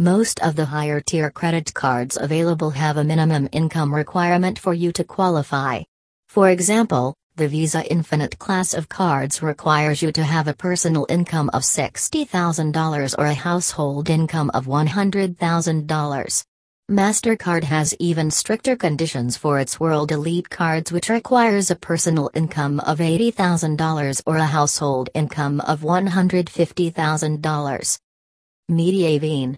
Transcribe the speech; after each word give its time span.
Most 0.00 0.40
of 0.42 0.54
the 0.54 0.66
higher 0.66 1.00
tier 1.00 1.28
credit 1.28 1.74
cards 1.74 2.16
available 2.16 2.70
have 2.70 2.98
a 2.98 3.02
minimum 3.02 3.48
income 3.50 3.92
requirement 3.92 4.56
for 4.56 4.72
you 4.72 4.92
to 4.92 5.02
qualify. 5.02 5.82
For 6.28 6.50
example, 6.50 7.16
the 7.34 7.48
Visa 7.48 7.84
Infinite 7.90 8.38
class 8.38 8.74
of 8.74 8.88
cards 8.88 9.42
requires 9.42 10.00
you 10.00 10.12
to 10.12 10.22
have 10.22 10.46
a 10.46 10.54
personal 10.54 11.04
income 11.08 11.50
of 11.52 11.62
$60,000 11.62 13.14
or 13.18 13.26
a 13.26 13.34
household 13.34 14.08
income 14.08 14.52
of 14.54 14.66
$100,000. 14.66 16.44
MasterCard 16.88 17.64
has 17.64 17.92
even 17.98 18.30
stricter 18.30 18.76
conditions 18.76 19.36
for 19.36 19.58
its 19.58 19.80
World 19.80 20.12
Elite 20.12 20.48
cards, 20.48 20.92
which 20.92 21.08
requires 21.08 21.72
a 21.72 21.76
personal 21.76 22.30
income 22.34 22.78
of 22.80 23.00
$80,000 23.00 24.22
or 24.26 24.36
a 24.36 24.46
household 24.46 25.10
income 25.12 25.60
of 25.62 25.80
$150,000. 25.80 27.98
Mediavine. 28.70 29.56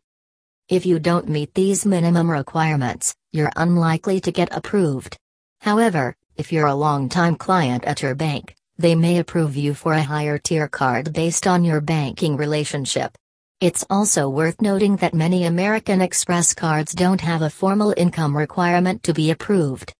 If 0.70 0.86
you 0.86 1.00
don't 1.00 1.28
meet 1.28 1.52
these 1.52 1.84
minimum 1.84 2.30
requirements, 2.30 3.12
you're 3.32 3.50
unlikely 3.56 4.20
to 4.20 4.30
get 4.30 4.56
approved. 4.56 5.18
However, 5.60 6.14
if 6.36 6.52
you're 6.52 6.68
a 6.68 6.74
long-time 6.76 7.34
client 7.34 7.82
at 7.86 8.02
your 8.02 8.14
bank, 8.14 8.54
they 8.78 8.94
may 8.94 9.18
approve 9.18 9.56
you 9.56 9.74
for 9.74 9.94
a 9.94 10.02
higher 10.04 10.38
tier 10.38 10.68
card 10.68 11.12
based 11.12 11.48
on 11.48 11.64
your 11.64 11.80
banking 11.80 12.36
relationship. 12.36 13.18
It's 13.60 13.84
also 13.90 14.28
worth 14.28 14.62
noting 14.62 14.94
that 14.98 15.12
many 15.12 15.44
American 15.44 16.00
Express 16.00 16.54
cards 16.54 16.92
don't 16.92 17.20
have 17.20 17.42
a 17.42 17.50
formal 17.50 17.92
income 17.96 18.36
requirement 18.36 19.02
to 19.02 19.12
be 19.12 19.32
approved. 19.32 19.92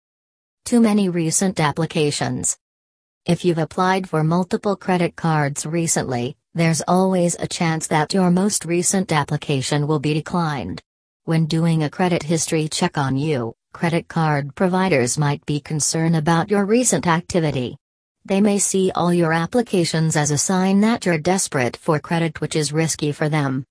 Too 0.64 0.80
many 0.80 1.08
recent 1.08 1.58
applications. 1.58 2.56
If 3.26 3.44
you've 3.44 3.58
applied 3.58 4.08
for 4.08 4.22
multiple 4.22 4.76
credit 4.76 5.16
cards 5.16 5.66
recently, 5.66 6.36
there's 6.54 6.82
always 6.88 7.36
a 7.38 7.46
chance 7.46 7.86
that 7.86 8.14
your 8.14 8.30
most 8.30 8.64
recent 8.64 9.12
application 9.12 9.86
will 9.86 10.00
be 10.00 10.14
declined. 10.14 10.82
When 11.24 11.46
doing 11.46 11.82
a 11.82 11.90
credit 11.90 12.22
history 12.22 12.68
check 12.68 12.98
on 12.98 13.16
you, 13.16 13.54
Credit 13.72 14.08
card 14.08 14.54
providers 14.56 15.16
might 15.16 15.46
be 15.46 15.60
concerned 15.60 16.16
about 16.16 16.50
your 16.50 16.64
recent 16.66 17.06
activity. 17.06 17.76
They 18.24 18.40
may 18.40 18.58
see 18.58 18.90
all 18.94 19.14
your 19.14 19.32
applications 19.32 20.16
as 20.16 20.32
a 20.32 20.38
sign 20.38 20.80
that 20.80 21.06
you're 21.06 21.18
desperate 21.18 21.76
for 21.76 22.00
credit, 22.00 22.40
which 22.40 22.56
is 22.56 22.72
risky 22.72 23.12
for 23.12 23.28
them. 23.28 23.64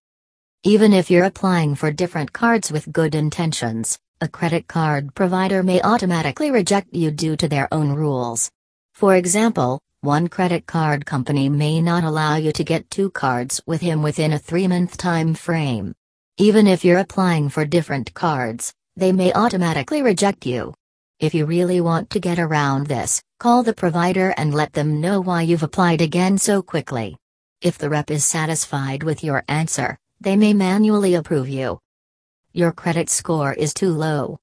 Even 0.63 0.93
if 0.93 1.11
you're 1.11 1.25
applying 1.25 1.75
for 1.75 1.91
different 1.91 2.31
cards 2.31 2.71
with 2.71 2.91
good 2.91 3.13
intentions, 3.13 3.99
a 4.21 4.27
credit 4.27 4.67
card 4.67 5.13
provider 5.15 5.63
may 5.63 5.81
automatically 5.81 6.49
reject 6.49 6.93
you 6.93 7.11
due 7.11 7.35
to 7.35 7.49
their 7.49 7.67
own 7.71 7.91
rules. 7.91 8.49
For 8.93 9.15
example, 9.15 9.81
one 10.01 10.29
credit 10.29 10.65
card 10.65 11.05
company 11.05 11.49
may 11.49 11.81
not 11.81 12.05
allow 12.05 12.37
you 12.37 12.53
to 12.53 12.63
get 12.63 12.89
two 12.89 13.11
cards 13.11 13.59
with 13.65 13.81
him 13.81 14.01
within 14.01 14.31
a 14.31 14.39
three 14.39 14.65
month 14.65 14.95
time 14.95 15.33
frame. 15.33 15.93
Even 16.37 16.67
if 16.67 16.85
you're 16.85 16.99
applying 16.99 17.49
for 17.49 17.65
different 17.65 18.13
cards, 18.13 18.73
they 18.95 19.11
may 19.11 19.33
automatically 19.33 20.01
reject 20.01 20.45
you. 20.45 20.73
If 21.19 21.33
you 21.33 21.45
really 21.45 21.81
want 21.81 22.11
to 22.11 22.21
get 22.21 22.39
around 22.39 22.87
this, 22.87 23.21
call 23.41 23.61
the 23.61 23.73
provider 23.73 24.33
and 24.37 24.53
let 24.53 24.71
them 24.71 25.01
know 25.01 25.19
why 25.19 25.41
you've 25.41 25.63
applied 25.63 25.99
again 25.99 26.37
so 26.37 26.61
quickly. 26.61 27.17
If 27.61 27.77
the 27.77 27.89
rep 27.89 28.09
is 28.09 28.23
satisfied 28.23 29.03
with 29.03 29.21
your 29.21 29.43
answer, 29.49 29.97
they 30.21 30.37
may 30.37 30.53
manually 30.53 31.15
approve 31.15 31.49
you. 31.49 31.81
Your 32.53 32.71
credit 32.71 33.09
score 33.09 33.51
is 33.51 33.73
too 33.73 33.91
low. 33.91 34.39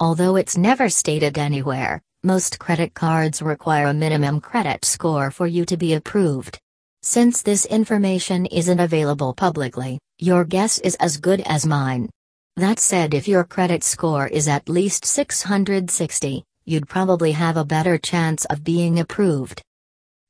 Although 0.00 0.34
it's 0.34 0.56
never 0.56 0.88
stated 0.88 1.38
anywhere, 1.38 2.02
most 2.22 2.58
credit 2.58 2.92
cards 2.92 3.40
require 3.40 3.86
a 3.86 3.94
minimum 3.94 4.42
credit 4.42 4.84
score 4.84 5.30
for 5.30 5.46
you 5.46 5.64
to 5.64 5.78
be 5.78 5.94
approved. 5.94 6.58
Since 7.02 7.40
this 7.40 7.64
information 7.64 8.44
isn't 8.44 8.78
available 8.78 9.32
publicly, 9.32 9.98
your 10.18 10.44
guess 10.44 10.78
is 10.80 10.96
as 10.96 11.16
good 11.16 11.40
as 11.46 11.64
mine. 11.64 12.10
That 12.56 12.78
said, 12.78 13.14
if 13.14 13.26
your 13.26 13.44
credit 13.44 13.82
score 13.82 14.26
is 14.26 14.48
at 14.48 14.68
least 14.68 15.06
660, 15.06 16.44
you'd 16.66 16.88
probably 16.88 17.32
have 17.32 17.56
a 17.56 17.64
better 17.64 17.96
chance 17.96 18.44
of 18.44 18.64
being 18.64 19.00
approved. 19.00 19.62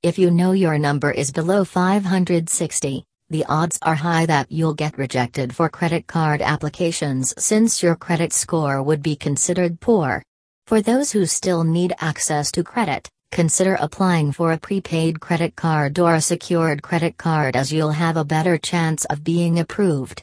If 0.04 0.16
you 0.16 0.30
know 0.30 0.52
your 0.52 0.78
number 0.78 1.10
is 1.10 1.32
below 1.32 1.64
560, 1.64 3.04
the 3.30 3.44
odds 3.48 3.80
are 3.82 3.96
high 3.96 4.26
that 4.26 4.46
you'll 4.52 4.74
get 4.74 4.96
rejected 4.96 5.56
for 5.56 5.68
credit 5.68 6.06
card 6.06 6.40
applications 6.40 7.34
since 7.36 7.82
your 7.82 7.96
credit 7.96 8.32
score 8.32 8.80
would 8.80 9.02
be 9.02 9.16
considered 9.16 9.80
poor. 9.80 10.22
For 10.70 10.80
those 10.80 11.10
who 11.10 11.26
still 11.26 11.64
need 11.64 11.94
access 11.98 12.52
to 12.52 12.62
credit, 12.62 13.08
consider 13.32 13.74
applying 13.80 14.30
for 14.30 14.52
a 14.52 14.56
prepaid 14.56 15.18
credit 15.18 15.56
card 15.56 15.98
or 15.98 16.14
a 16.14 16.20
secured 16.20 16.80
credit 16.80 17.16
card 17.16 17.56
as 17.56 17.72
you'll 17.72 17.90
have 17.90 18.16
a 18.16 18.24
better 18.24 18.56
chance 18.56 19.04
of 19.06 19.24
being 19.24 19.58
approved. 19.58 20.22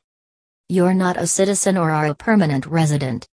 You're 0.69 0.93
not 0.93 1.17
a 1.17 1.27
citizen 1.27 1.75
or 1.75 1.91
are 1.91 2.05
a 2.05 2.15
permanent 2.15 2.65
resident. 2.65 3.27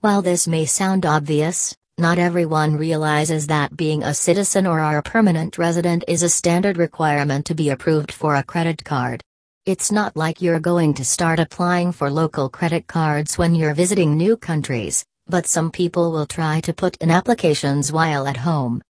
While 0.00 0.22
this 0.22 0.48
may 0.48 0.64
sound 0.64 1.06
obvious, 1.06 1.76
not 1.98 2.18
everyone 2.18 2.74
realizes 2.74 3.46
that 3.46 3.76
being 3.76 4.02
a 4.02 4.12
citizen 4.12 4.66
or 4.66 4.80
are 4.80 4.98
a 4.98 5.04
permanent 5.04 5.56
resident 5.56 6.02
is 6.08 6.24
a 6.24 6.28
standard 6.28 6.78
requirement 6.78 7.46
to 7.46 7.54
be 7.54 7.68
approved 7.68 8.10
for 8.10 8.34
a 8.34 8.42
credit 8.42 8.84
card. 8.84 9.22
It's 9.66 9.92
not 9.92 10.16
like 10.16 10.42
you're 10.42 10.58
going 10.58 10.94
to 10.94 11.04
start 11.04 11.38
applying 11.38 11.92
for 11.92 12.10
local 12.10 12.48
credit 12.48 12.88
cards 12.88 13.38
when 13.38 13.54
you're 13.54 13.72
visiting 13.72 14.16
new 14.16 14.36
countries, 14.36 15.04
but 15.30 15.46
some 15.46 15.70
people 15.70 16.12
will 16.12 16.26
try 16.26 16.60
to 16.60 16.74
put 16.74 16.96
in 16.96 17.10
applications 17.10 17.92
while 17.92 18.26
at 18.26 18.36
home. 18.36 18.82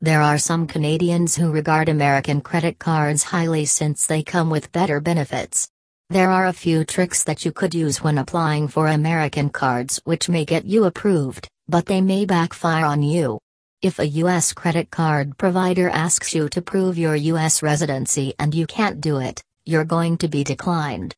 There 0.00 0.20
are 0.20 0.38
some 0.38 0.66
Canadians 0.66 1.36
who 1.36 1.50
regard 1.50 1.88
American 1.88 2.40
credit 2.40 2.78
cards 2.78 3.22
highly 3.22 3.64
since 3.64 4.06
they 4.06 4.22
come 4.22 4.50
with 4.50 4.72
better 4.72 5.00
benefits. 5.00 5.68
There 6.10 6.30
are 6.30 6.46
a 6.46 6.52
few 6.52 6.84
tricks 6.84 7.24
that 7.24 7.44
you 7.44 7.52
could 7.52 7.74
use 7.74 8.02
when 8.02 8.18
applying 8.18 8.68
for 8.68 8.88
American 8.88 9.50
cards 9.50 10.00
which 10.04 10.28
may 10.28 10.44
get 10.44 10.64
you 10.64 10.84
approved, 10.84 11.48
but 11.68 11.86
they 11.86 12.00
may 12.00 12.24
backfire 12.24 12.84
on 12.84 13.02
you. 13.02 13.38
If 13.82 13.98
a 13.98 14.08
U.S. 14.22 14.52
credit 14.52 14.90
card 14.90 15.38
provider 15.38 15.88
asks 15.88 16.34
you 16.34 16.48
to 16.48 16.62
prove 16.62 16.98
your 16.98 17.14
U.S. 17.14 17.62
residency 17.62 18.34
and 18.38 18.54
you 18.54 18.66
can't 18.66 19.00
do 19.00 19.18
it, 19.18 19.40
you're 19.64 19.84
going 19.84 20.16
to 20.18 20.28
be 20.28 20.42
declined. 20.42 21.14